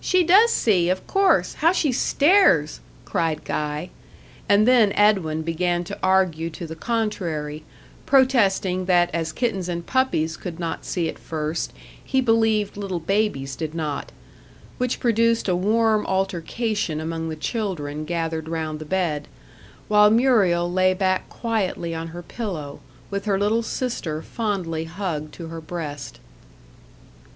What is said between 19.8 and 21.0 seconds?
while Muriel lay